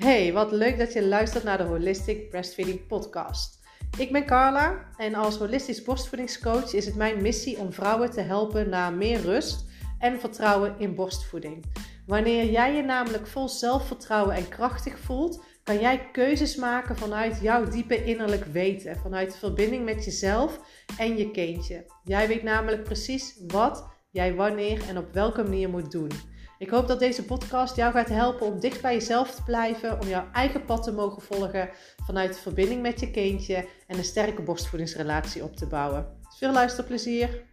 [0.00, 3.58] Hey, wat leuk dat je luistert naar de Holistic Breastfeeding Podcast.
[3.98, 8.68] Ik ben Carla en als holistisch borstvoedingscoach is het mijn missie om vrouwen te helpen
[8.68, 9.64] naar meer rust
[9.98, 11.64] en vertrouwen in borstvoeding.
[12.06, 17.68] Wanneer jij je namelijk vol zelfvertrouwen en krachtig voelt, kan jij keuzes maken vanuit jouw
[17.68, 20.60] diepe innerlijk weten, vanuit de verbinding met jezelf
[20.98, 21.86] en je kindje.
[22.04, 26.10] Jij weet namelijk precies wat jij wanneer en op welke manier moet doen.
[26.60, 30.08] Ik hoop dat deze podcast jou gaat helpen om dicht bij jezelf te blijven, om
[30.08, 31.70] jouw eigen pad te mogen volgen
[32.04, 36.20] vanuit de verbinding met je kindje en een sterke borstvoedingsrelatie op te bouwen.
[36.36, 37.44] Veel luisterplezier!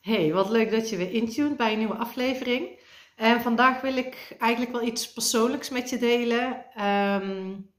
[0.00, 2.80] Hey, wat leuk dat je weer intuned bij een nieuwe aflevering.
[3.16, 7.70] En vandaag wil ik eigenlijk wel iets persoonlijks met je delen, um,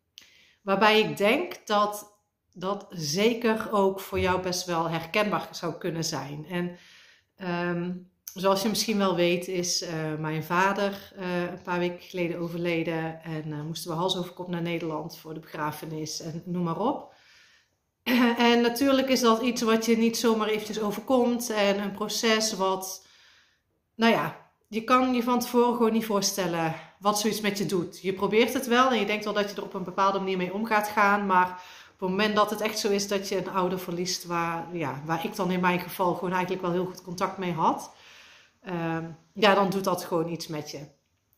[0.61, 2.21] waarbij ik denk dat
[2.53, 6.45] dat zeker ook voor jou best wel herkenbaar zou kunnen zijn.
[6.49, 6.77] En
[7.37, 7.91] Ehm,
[8.33, 9.89] zoals je misschien wel weet, is uh,
[10.19, 13.23] mijn vader uh, een paar weken geleden overleden.
[13.23, 16.79] En uh, moesten we hals over kop naar Nederland voor de begrafenis en noem maar
[16.79, 17.13] op.
[18.37, 21.49] en natuurlijk is dat iets wat je niet zomaar eventjes overkomt.
[21.49, 23.07] En een proces wat,
[23.95, 28.01] nou ja, je kan je van tevoren gewoon niet voorstellen wat zoiets met je doet.
[28.01, 30.37] Je probeert het wel en je denkt wel dat je er op een bepaalde manier
[30.37, 31.25] mee om gaat gaan.
[31.25, 31.61] Maar
[31.99, 35.01] op het moment dat het echt zo is dat je een ouder verliest, waar, ja,
[35.05, 37.93] waar ik dan in mijn geval gewoon eigenlijk wel heel goed contact mee had,
[38.61, 40.87] ehm, ja, dan doet dat gewoon iets met je.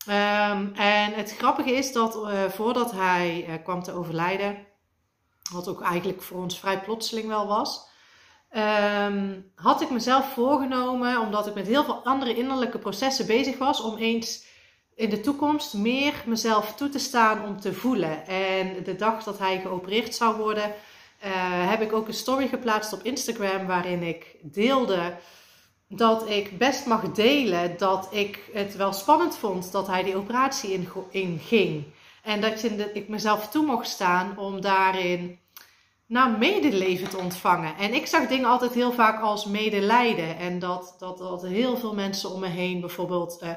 [0.06, 4.66] Ehm, en het grappige is dat uh, voordat hij uh, kwam te overlijden,
[5.52, 7.88] wat ook eigenlijk voor ons vrij plotseling wel was,
[9.06, 13.80] um, had ik mezelf voorgenomen, omdat ik met heel veel andere innerlijke processen bezig was,
[13.80, 14.46] om eens
[15.00, 18.26] in de toekomst meer mezelf toe te staan om te voelen.
[18.26, 20.70] En de dag dat hij geopereerd zou worden, uh,
[21.70, 25.14] heb ik ook een story geplaatst op Instagram waarin ik deelde
[25.88, 30.72] dat ik best mag delen dat ik het wel spannend vond dat hij die operatie
[30.72, 31.84] in, in ging.
[32.22, 35.38] En dat je, ik mezelf toe mocht staan om daarin
[36.06, 37.76] nou, medeleven te ontvangen.
[37.76, 40.36] En ik zag dingen altijd heel vaak als medelijden.
[40.38, 43.40] En dat, dat, dat heel veel mensen om me heen bijvoorbeeld...
[43.42, 43.50] Uh,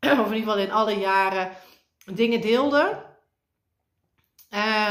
[0.20, 1.50] of in ieder geval in alle jaren,
[2.04, 3.08] dingen deelde.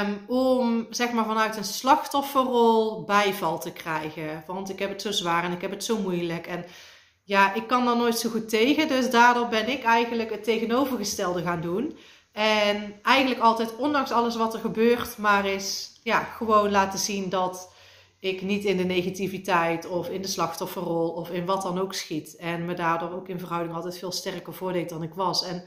[0.02, 4.44] Um, om zeg maar vanuit een slachtofferrol bijval te krijgen.
[4.48, 6.48] Want ik heb het zo zwaar en ik heb het zo moeilijk.
[6.48, 6.66] En
[7.24, 8.88] ja, ik kan daar nooit zo goed tegen.
[8.88, 11.98] Dus daardoor ben ik eigenlijk het tegenovergestelde gaan doen.
[12.32, 17.72] En eigenlijk altijd, ondanks alles wat er gebeurt, maar is ja, gewoon laten zien dat
[18.20, 22.36] ik niet in de negativiteit of in de slachtofferrol of in wat dan ook schiet.
[22.36, 25.44] En me daardoor ook in verhouding altijd veel sterker voordeed dan ik was.
[25.44, 25.64] En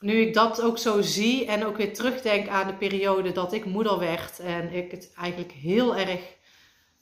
[0.00, 3.64] nu ik dat ook zo zie en ook weer terugdenk aan de periode dat ik
[3.64, 6.20] moeder werd en ik het eigenlijk heel erg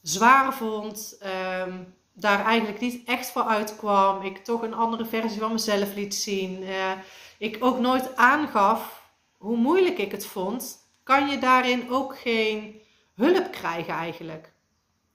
[0.02, 1.18] zwaar vond,
[1.66, 6.14] um, daar eigenlijk niet echt voor uitkwam, ik toch een andere versie van mezelf liet
[6.14, 6.92] zien, uh,
[7.38, 9.02] ik ook nooit aangaf
[9.36, 12.79] hoe moeilijk ik het vond, kan je daarin ook geen
[13.20, 14.52] hulp krijgen eigenlijk.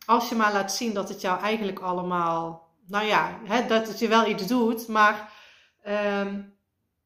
[0.06, 4.00] Als je maar laat zien dat het jou eigenlijk allemaal, nou ja, hè, dat het
[4.00, 5.32] je wel iets doet, maar
[6.22, 6.54] um,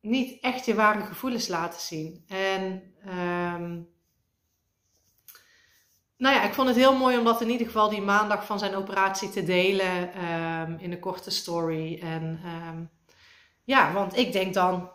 [0.01, 2.23] niet echt je ware gevoelens laten zien.
[2.27, 3.89] En um,
[6.17, 8.59] nou ja, ik vond het heel mooi om dat in ieder geval die maandag van
[8.59, 11.99] zijn operatie te delen um, in een korte story.
[12.01, 12.39] En
[13.63, 14.91] ja, want ik denk dan,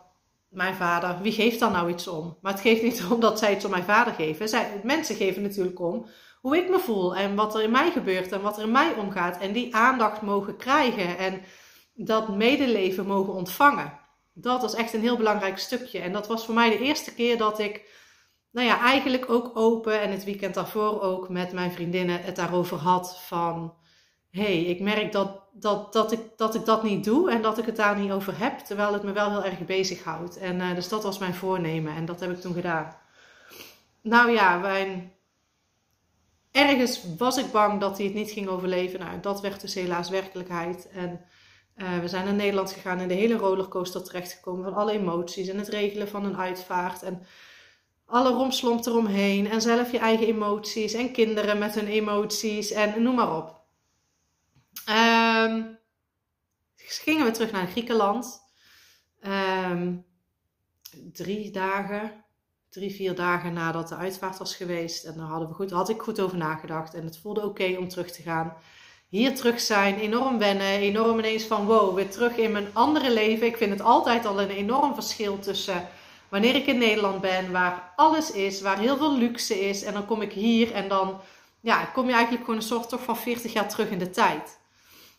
[0.55, 2.37] mijn vader, wie geeft dan nou iets om?
[2.41, 4.49] Maar het geeft niet om dat zij iets om mijn vader geven.
[4.49, 6.07] Zij, mensen geven natuurlijk om
[6.41, 8.93] hoe ik me voel en wat er in mij gebeurt en wat er in mij
[8.93, 9.37] omgaat.
[9.37, 11.41] En die aandacht mogen krijgen en
[11.93, 13.99] dat medeleven mogen ontvangen.
[14.33, 15.99] Dat was echt een heel belangrijk stukje.
[15.99, 17.89] En dat was voor mij de eerste keer dat ik,
[18.51, 22.77] nou ja, eigenlijk ook open en het weekend daarvoor ook met mijn vriendinnen het daarover
[22.77, 23.73] had van
[24.35, 27.65] hey, ik merk dat, dat, dat, ik, dat ik dat niet doe en dat ik
[27.65, 30.37] het daar niet over heb, terwijl het me wel heel erg bezighoudt.
[30.37, 32.95] En uh, dus dat was mijn voornemen en dat heb ik toen gedaan.
[34.01, 35.13] Nou ja, mijn...
[36.51, 38.99] ergens was ik bang dat hij het niet ging overleven.
[38.99, 40.89] Nou, dat werd dus helaas werkelijkheid.
[40.89, 41.21] En
[41.77, 45.57] uh, we zijn naar Nederland gegaan en de hele rollercoaster terechtgekomen van alle emoties en
[45.57, 47.23] het regelen van een uitvaart en
[48.05, 53.15] alle romslomp eromheen en zelf je eigen emoties en kinderen met hun emoties en noem
[53.15, 53.64] maar op.
[55.45, 55.77] Um,
[56.75, 58.41] gingen we terug naar Griekenland.
[59.21, 60.05] Um,
[61.13, 62.25] drie dagen,
[62.69, 65.05] drie, vier dagen nadat de uitvaart was geweest.
[65.05, 66.93] En daar hadden we goed, had ik goed over nagedacht.
[66.93, 68.53] En het voelde oké om terug te gaan.
[69.09, 70.67] Hier terug zijn, enorm wennen.
[70.67, 73.47] Enorm ineens van wow, weer terug in mijn andere leven.
[73.47, 75.87] Ik vind het altijd al een enorm verschil tussen
[76.29, 79.83] wanneer ik in Nederland ben, waar alles is, waar heel veel luxe is.
[79.83, 81.19] En dan kom ik hier en dan
[81.59, 84.59] ja, kom je eigenlijk gewoon een soort toch van 40 jaar terug in de tijd.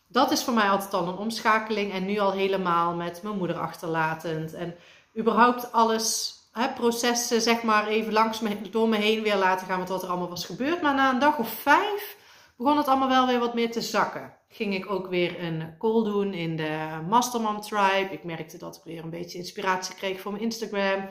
[0.07, 1.91] Dat is voor mij altijd al een omschakeling.
[1.91, 4.53] En nu al helemaal met mijn moeder achterlatend.
[4.53, 4.75] En
[5.17, 9.79] überhaupt alles, hè, processen, zeg maar, even langs me, door me heen weer laten gaan
[9.79, 10.81] met wat er allemaal was gebeurd.
[10.81, 12.17] Maar na een dag of vijf
[12.57, 14.35] begon het allemaal wel weer wat meer te zakken.
[14.49, 18.07] Ging ik ook weer een call doen in de Mastermom Tribe.
[18.11, 21.09] Ik merkte dat ik weer een beetje inspiratie kreeg voor mijn Instagram.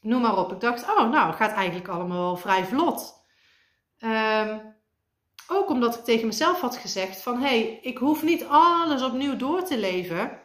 [0.00, 0.52] Noem maar op.
[0.52, 3.14] Ik dacht, oh, nou, het gaat eigenlijk allemaal wel vrij vlot.
[3.98, 4.78] Um,
[5.50, 9.36] ook omdat ik tegen mezelf had gezegd van, hé, hey, ik hoef niet alles opnieuw
[9.36, 10.38] door te leven.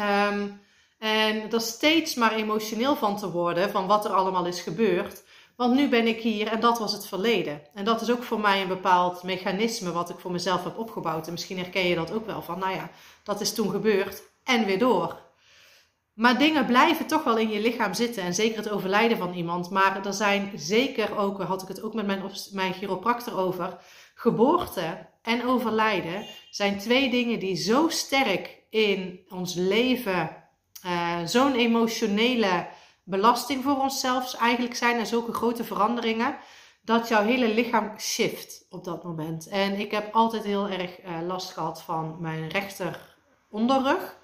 [0.00, 0.60] Um,
[0.98, 5.22] en er steeds maar emotioneel van te worden, van wat er allemaal is gebeurd.
[5.56, 7.62] Want nu ben ik hier en dat was het verleden.
[7.74, 11.26] En dat is ook voor mij een bepaald mechanisme wat ik voor mezelf heb opgebouwd.
[11.26, 12.90] En misschien herken je dat ook wel van, nou ja,
[13.22, 15.27] dat is toen gebeurd en weer door.
[16.18, 18.22] Maar dingen blijven toch wel in je lichaam zitten.
[18.22, 19.70] En zeker het overlijden van iemand.
[19.70, 22.22] Maar er zijn zeker ook, had ik het ook met mijn,
[22.52, 23.78] mijn chiropractor over.
[24.14, 30.36] Geboorte en overlijden zijn twee dingen die zo sterk in ons leven,
[30.86, 32.66] uh, zo'n emotionele
[33.04, 34.98] belasting voor onszelf eigenlijk zijn.
[34.98, 36.36] En zulke grote veranderingen.
[36.82, 39.48] Dat jouw hele lichaam shift op dat moment.
[39.48, 43.16] En ik heb altijd heel erg uh, last gehad van mijn rechter
[43.50, 44.17] onderrug.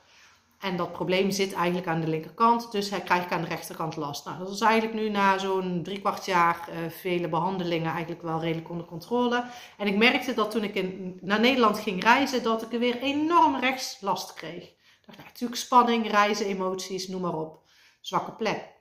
[0.65, 4.25] En dat probleem zit eigenlijk aan de linkerkant, dus hij krijgt aan de rechterkant last.
[4.25, 8.41] Nou, dat is eigenlijk nu na zo'n drie kwart jaar uh, vele behandelingen eigenlijk wel
[8.41, 9.45] redelijk onder controle.
[9.79, 13.01] En ik merkte dat toen ik in, naar Nederland ging reizen, dat ik er weer
[13.01, 14.73] enorm rechts last kreeg.
[15.07, 17.63] Dacht, nou, natuurlijk spanning, reizen, emoties, noem maar op.
[18.01, 18.73] Zwakke plek.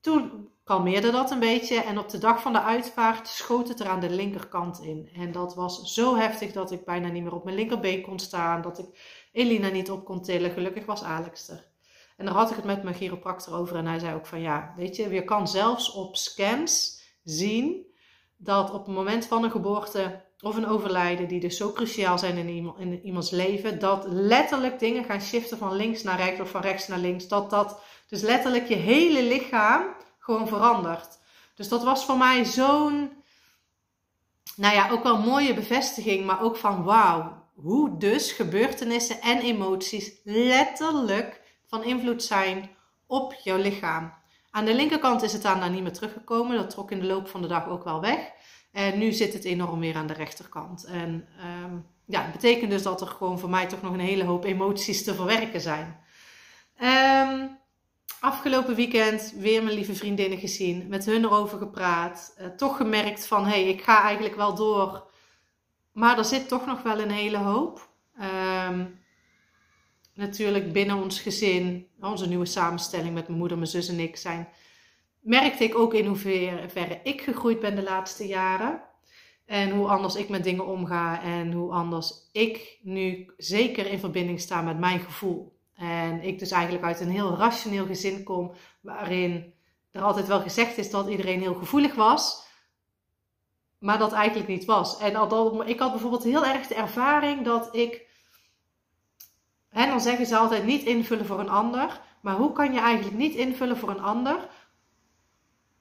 [0.00, 3.88] Toen kalmeerde dat een beetje en op de dag van de uitvaart schoot het er
[3.88, 5.10] aan de linkerkant in.
[5.16, 8.62] En dat was zo heftig dat ik bijna niet meer op mijn linkerbeen kon staan,
[8.62, 8.86] dat ik
[9.32, 10.50] Elina niet op kon tillen.
[10.50, 11.72] Gelukkig was Alex er.
[12.16, 14.74] En daar had ik het met mijn chiropractor over en hij zei ook van ja,
[14.76, 17.86] weet je, je kan zelfs op scans zien
[18.36, 22.36] dat op het moment van een geboorte of een overlijden, die dus zo cruciaal zijn
[22.36, 26.60] in, in iemands leven, dat letterlijk dingen gaan shiften van links naar rechts of van
[26.60, 27.28] rechts naar links.
[27.28, 29.84] Dat dat dus letterlijk je hele lichaam
[30.24, 31.18] gewoon verandert.
[31.54, 33.10] Dus dat was voor mij zo'n,
[34.56, 40.12] nou ja, ook wel mooie bevestiging, maar ook van wauw, hoe dus gebeurtenissen en emoties
[40.24, 42.70] letterlijk van invloed zijn
[43.06, 44.12] op jouw lichaam.
[44.50, 46.56] Aan de linkerkant is het daarna niet meer teruggekomen.
[46.56, 48.18] Dat trok in de loop van de dag ook wel weg.
[48.72, 50.84] En nu zit het enorm meer aan de rechterkant.
[50.84, 51.28] En
[51.64, 54.44] um, ja, het betekent dus dat er gewoon voor mij toch nog een hele hoop
[54.44, 56.00] emoties te verwerken zijn.
[56.80, 57.58] Um,
[58.20, 62.36] afgelopen weekend weer mijn lieve vriendinnen gezien, met hun erover gepraat.
[62.40, 65.12] Uh, toch gemerkt van, hé, hey, ik ga eigenlijk wel door
[65.94, 67.88] maar er zit toch nog wel een hele hoop.
[68.68, 69.02] Um,
[70.14, 74.48] natuurlijk binnen ons gezin, onze nieuwe samenstelling met mijn moeder, mijn zus en ik zijn,
[75.20, 78.82] merkte ik ook in hoeverre ik gegroeid ben de laatste jaren.
[79.46, 84.40] En hoe anders ik met dingen omga en hoe anders ik nu zeker in verbinding
[84.40, 85.53] sta met mijn gevoel.
[85.74, 89.54] En ik dus eigenlijk uit een heel rationeel gezin kom, waarin
[89.90, 92.44] er altijd wel gezegd is dat iedereen heel gevoelig was
[93.84, 94.98] maar dat eigenlijk niet was.
[94.98, 95.10] En
[95.66, 98.08] ik had bijvoorbeeld heel erg de ervaring dat ik,
[99.68, 103.16] hè, dan zeggen ze altijd niet invullen voor een ander, maar hoe kan je eigenlijk
[103.16, 104.48] niet invullen voor een ander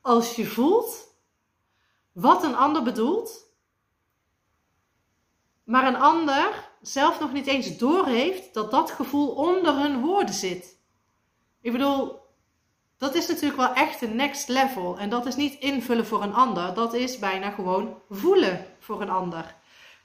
[0.01, 1.17] als je voelt
[2.11, 3.53] wat een ander bedoelt,
[5.63, 10.77] maar een ander zelf nog niet eens doorheeft dat dat gevoel onder hun woorden zit.
[11.61, 12.19] Ik bedoel,
[12.97, 14.97] dat is natuurlijk wel echt een next level.
[14.97, 16.73] En dat is niet invullen voor een ander.
[16.73, 19.55] Dat is bijna gewoon voelen voor een ander.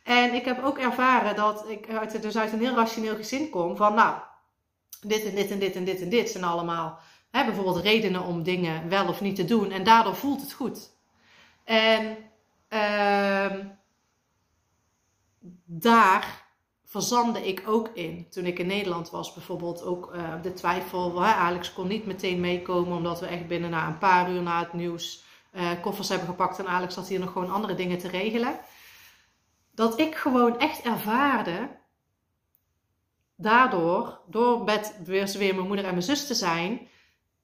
[0.03, 3.77] En ik heb ook ervaren dat ik uit, dus uit een heel rationeel gezin kom.
[3.77, 4.17] Van nou,
[5.01, 6.99] dit en dit en dit en dit en dit zijn allemaal
[7.31, 9.71] hè, bijvoorbeeld redenen om dingen wel of niet te doen.
[9.71, 10.91] En daardoor voelt het goed.
[11.65, 12.17] En
[12.69, 13.65] uh,
[15.65, 16.48] daar
[16.89, 18.27] verzandde ik ook in.
[18.31, 21.21] Toen ik in Nederland was, bijvoorbeeld ook uh, de twijfel.
[21.21, 24.59] Hè, Alex kon niet meteen meekomen, omdat we echt binnen na een paar uur na
[24.59, 26.59] het nieuws uh, koffers hebben gepakt.
[26.59, 28.61] En Alex had hier nog gewoon andere dingen te regelen.
[29.75, 31.69] Dat ik gewoon echt ervaarde,
[33.37, 36.89] daardoor, door met weer, weer mijn moeder en mijn zus te zijn,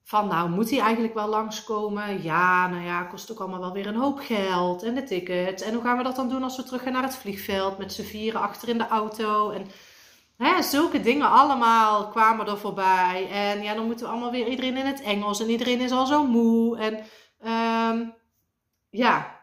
[0.06, 2.22] van nou moet hij eigenlijk wel langskomen?
[2.22, 5.62] Ja, nou ja, kost ook allemaal wel weer een hoop geld en de tickets.
[5.62, 7.92] En hoe gaan we dat dan doen als we terug gaan naar het vliegveld met
[7.92, 9.50] z'n vieren achter in de auto?
[9.50, 9.66] En
[10.36, 13.28] hè, zulke dingen allemaal kwamen er voorbij.
[13.30, 16.06] En ja, dan moeten we allemaal weer iedereen in het Engels en iedereen is al
[16.06, 16.78] zo moe.
[16.78, 16.94] En
[17.92, 18.14] um,
[18.90, 19.40] ja,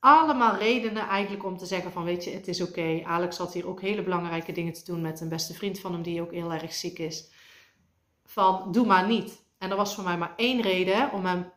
[0.00, 3.02] allemaal redenen eigenlijk om te zeggen van weet je, het is oké.
[3.04, 6.02] Alex had hier ook hele belangrijke dingen te doen met een beste vriend van hem
[6.02, 7.30] die ook heel erg ziek is
[8.32, 9.44] van doe maar niet.
[9.58, 11.52] En er was voor mij maar één reden om hem,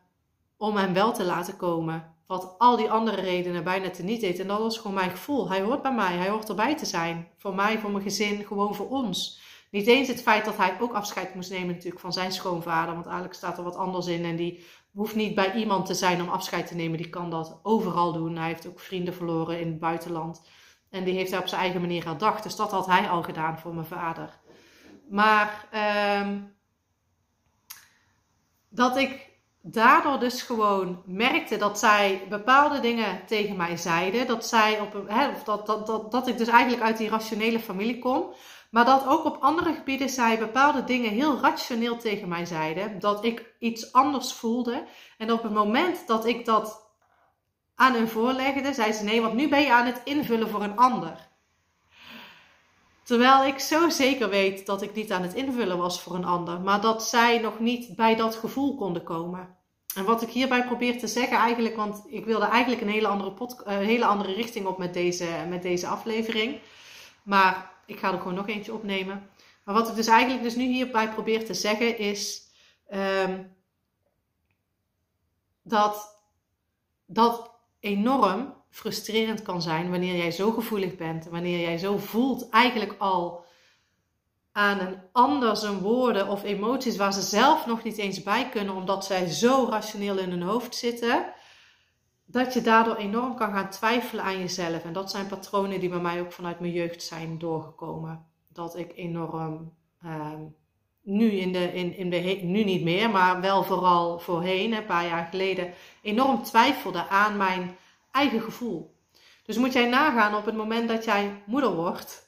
[0.56, 2.14] om hem wel te laten komen.
[2.26, 4.38] wat al die andere redenen bijna te niet deed.
[4.38, 5.48] En dat was gewoon mijn gevoel.
[5.48, 7.28] Hij hoort bij mij, hij hoort erbij te zijn.
[7.36, 9.40] Voor mij, voor mijn gezin, gewoon voor ons.
[9.70, 12.94] Niet eens het feit dat hij ook afscheid moest nemen natuurlijk van zijn schoonvader.
[12.94, 14.24] Want eigenlijk staat er wat anders in.
[14.24, 16.98] En die hoeft niet bij iemand te zijn om afscheid te nemen.
[16.98, 18.36] Die kan dat overal doen.
[18.36, 20.42] Hij heeft ook vrienden verloren in het buitenland.
[20.90, 22.42] En die heeft hij op zijn eigen manier herdacht.
[22.42, 24.40] Dus dat had hij al gedaan voor mijn vader.
[25.08, 26.26] Maar uh,
[28.76, 29.28] dat ik
[29.62, 34.26] daardoor dus gewoon merkte dat zij bepaalde dingen tegen mij zeiden.
[34.26, 37.60] Dat, zij op een, hè, dat, dat, dat, dat ik dus eigenlijk uit die rationele
[37.60, 38.34] familie kom.
[38.70, 42.98] Maar dat ook op andere gebieden zij bepaalde dingen heel rationeel tegen mij zeiden.
[42.98, 44.84] Dat ik iets anders voelde.
[45.18, 46.90] En op het moment dat ik dat
[47.74, 50.76] aan hun voorlegde, zei ze nee, want nu ben je aan het invullen voor een
[50.76, 51.28] ander.
[53.06, 56.60] Terwijl ik zo zeker weet dat ik niet aan het invullen was voor een ander,
[56.60, 59.56] maar dat zij nog niet bij dat gevoel konden komen.
[59.94, 63.32] En wat ik hierbij probeer te zeggen eigenlijk, want ik wilde eigenlijk een hele andere,
[63.32, 66.60] pod, een hele andere richting op met deze, met deze aflevering.
[67.22, 69.30] Maar ik ga er gewoon nog eentje opnemen.
[69.64, 72.42] Maar wat ik dus eigenlijk dus nu hierbij probeer te zeggen is
[72.92, 73.56] um,
[75.62, 76.22] dat
[77.06, 82.94] dat enorm frustrerend kan zijn wanneer jij zo gevoelig bent, wanneer jij zo voelt eigenlijk
[82.98, 83.44] al
[84.52, 88.74] aan een ander zijn woorden of emoties waar ze zelf nog niet eens bij kunnen,
[88.74, 91.32] omdat zij zo rationeel in hun hoofd zitten,
[92.24, 94.84] dat je daardoor enorm kan gaan twijfelen aan jezelf.
[94.84, 98.26] En dat zijn patronen die bij mij ook vanuit mijn jeugd zijn doorgekomen.
[98.48, 100.40] Dat ik enorm, ehm,
[101.02, 105.06] nu, in de, in, in de, nu niet meer, maar wel vooral voorheen, een paar
[105.06, 107.76] jaar geleden, enorm twijfelde aan mijn
[108.16, 108.94] eigen gevoel.
[109.44, 112.26] Dus moet jij nagaan op het moment dat jij moeder wordt,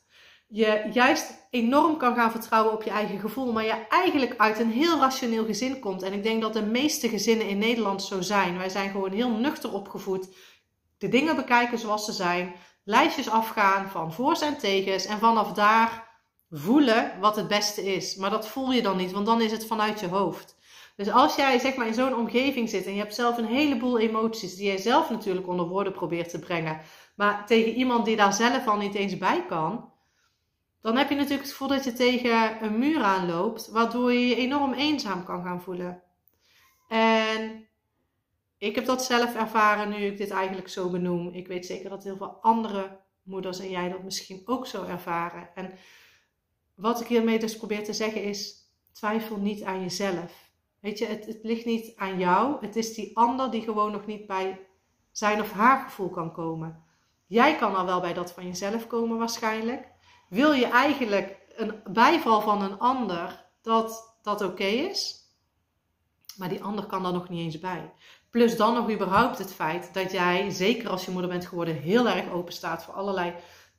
[0.50, 4.71] je juist enorm kan gaan vertrouwen op je eigen gevoel, maar je eigenlijk uit een
[4.71, 6.02] heel rationeel gezin komt.
[6.02, 8.59] En ik denk dat de meeste gezinnen in Nederland zo zijn.
[8.59, 10.28] Wij zijn gewoon heel nuchter opgevoed.
[10.99, 12.54] De dingen bekijken zoals ze zijn,
[12.85, 16.09] lijstjes afgaan van voor's en tegens en vanaf daar
[16.50, 18.16] voelen wat het beste is.
[18.16, 20.58] Maar dat voel je dan niet, want dan is het vanuit je hoofd.
[20.99, 23.99] Dus als jij zeg maar in zo'n omgeving zit en je hebt zelf een heleboel
[23.99, 26.81] emoties die jij zelf natuurlijk onder woorden probeert te brengen,
[27.17, 29.93] maar tegen iemand die daar zelf al niet eens bij kan,
[30.81, 34.37] dan heb je natuurlijk het gevoel dat je tegen een muur aanloopt, waardoor je je
[34.37, 36.02] enorm eenzaam kan gaan voelen.
[36.88, 37.69] En
[38.57, 41.28] ik heb dat zelf ervaren nu ik dit eigenlijk zo benoem.
[41.28, 45.49] Ik weet zeker dat heel veel andere moeders en jij dat misschien ook zo ervaren.
[45.55, 45.73] En
[46.75, 48.57] wat ik hiermee dus probeer te zeggen is:
[48.93, 50.48] twijfel niet aan jezelf.
[50.81, 52.57] Weet je, het, het ligt niet aan jou.
[52.61, 54.67] Het is die ander die gewoon nog niet bij
[55.11, 56.85] zijn of haar gevoel kan komen.
[57.27, 59.89] Jij kan al wel bij dat van jezelf komen waarschijnlijk.
[60.29, 65.17] Wil je eigenlijk een bijval van een ander dat dat oké is?
[66.37, 67.93] Maar die ander kan daar nog niet eens bij.
[68.31, 72.09] Plus dan nog überhaupt het feit dat jij, zeker als je moeder bent geworden, heel
[72.09, 73.35] erg open staat voor allerlei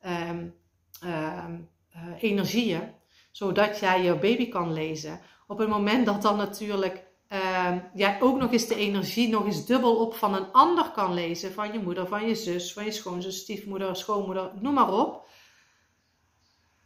[0.05, 0.55] um,
[1.03, 2.93] um, uh, energieën.
[3.31, 8.37] Zodat jij je baby kan lezen op het moment dat dan natuurlijk uh, jij ook
[8.37, 11.79] nog eens de energie nog eens dubbel op van een ander kan lezen, van je
[11.79, 15.27] moeder, van je zus, van je schoonzus, stiefmoeder, schoonmoeder, noem maar op,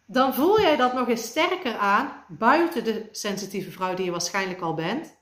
[0.05, 4.61] dan voel jij dat nog eens sterker aan, buiten de sensitieve vrouw die je waarschijnlijk
[4.61, 5.17] al bent.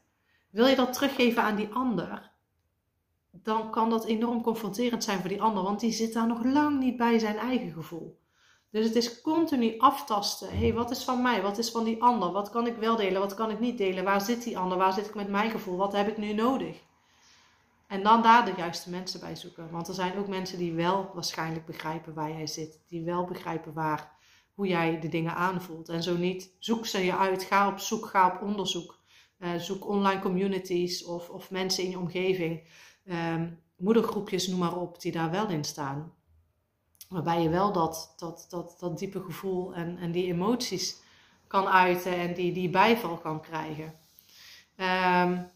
[0.50, 2.32] Wil je dat teruggeven aan die ander,
[3.32, 6.80] dan kan dat enorm confronterend zijn voor die ander, want die zit daar nog lang
[6.80, 8.21] niet bij zijn eigen gevoel.
[8.72, 10.50] Dus het is continu aftasten.
[10.50, 11.42] Hé, hey, wat is van mij?
[11.42, 12.32] Wat is van die ander?
[12.32, 13.22] Wat kan ik wel delen?
[13.22, 14.04] Wat kan ik niet delen?
[14.04, 14.78] Waar zit die ander?
[14.78, 15.78] Waar zit ik met mijn gevoel?
[15.78, 16.78] Wat heb ik nu nodig?
[17.88, 19.72] En dan daar de juiste mensen bij zoeken.
[19.72, 22.80] Want er zijn ook mensen die wel waarschijnlijk begrijpen waar jij zit.
[22.88, 24.12] Die wel begrijpen waar,
[24.54, 25.90] hoe jij de dingen aanvoelt.
[25.90, 27.44] En zo niet, zoek ze je uit.
[27.44, 29.00] Ga op zoek, ga op onderzoek.
[29.40, 32.63] Uh, zoek online communities of, of mensen in je omgeving.
[33.06, 36.13] Um, moedergroepjes, noem maar op, die daar wel in staan.
[37.12, 41.01] Waarbij je wel dat, dat, dat, dat diepe gevoel en, en die emoties
[41.48, 43.86] kan uiten en die, die bijval kan krijgen.
[44.75, 45.51] Um,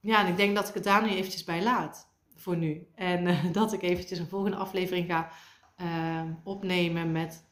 [0.00, 2.86] ja, en ik denk dat ik het daar nu eventjes bij laat voor nu.
[2.94, 5.30] En uh, dat ik eventjes een volgende aflevering ga
[5.80, 7.44] uh, opnemen met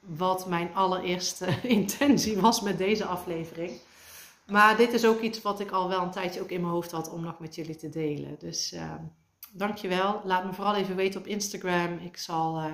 [0.00, 3.70] wat mijn allereerste intentie was met deze aflevering.
[4.46, 6.90] Maar dit is ook iets wat ik al wel een tijdje ook in mijn hoofd
[6.90, 8.36] had om nog met jullie te delen.
[8.38, 8.94] Dus uh,
[9.52, 10.20] dankjewel.
[10.24, 11.98] Laat me vooral even weten op Instagram.
[11.98, 12.64] Ik zal uh,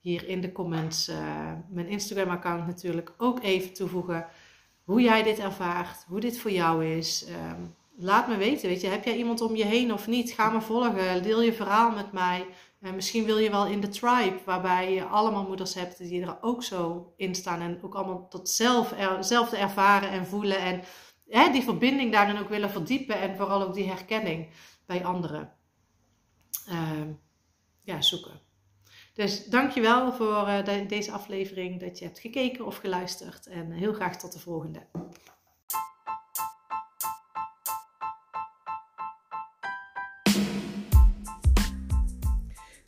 [0.00, 1.16] hier in de comments uh,
[1.68, 4.26] mijn Instagram-account natuurlijk ook even toevoegen.
[4.84, 7.26] Hoe jij dit ervaart, hoe dit voor jou is.
[7.28, 10.32] Um, laat me weten, weet je, heb jij iemand om je heen of niet?
[10.32, 12.46] Ga me volgen, deel je verhaal met mij.
[12.80, 16.38] En misschien wil je wel in de tribe, waarbij je allemaal moeders hebt die er
[16.40, 17.60] ook zo in staan.
[17.60, 20.58] En ook allemaal tot zelf zelf ervaren en voelen.
[20.58, 20.82] En
[21.28, 23.20] hè, die verbinding daarin ook willen verdiepen.
[23.20, 24.48] En vooral ook die herkenning
[24.86, 25.52] bij anderen.
[26.68, 27.08] Ehm,
[27.82, 28.40] ja, zoeken.
[29.14, 33.46] Dus dankjewel voor uh, deze aflevering, dat je hebt gekeken of geluisterd.
[33.46, 34.80] En heel graag tot de volgende.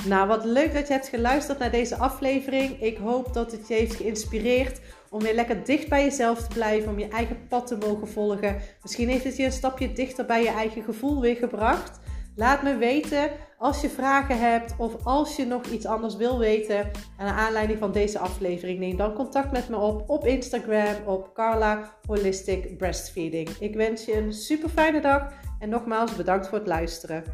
[0.05, 2.83] Nou, wat leuk dat je hebt geluisterd naar deze aflevering.
[2.83, 6.91] Ik hoop dat het je heeft geïnspireerd om weer lekker dicht bij jezelf te blijven,
[6.91, 8.61] om je eigen pad te mogen volgen.
[8.83, 12.01] Misschien heeft het je een stapje dichter bij je eigen gevoel weer gebracht.
[12.35, 16.91] Laat me weten als je vragen hebt of als je nog iets anders wil weten
[17.19, 18.79] naar aanleiding van deze aflevering.
[18.79, 23.49] Neem dan contact met me op op Instagram op Carla Holistic Breastfeeding.
[23.49, 27.25] Ik wens je een super fijne dag en nogmaals bedankt voor het luisteren.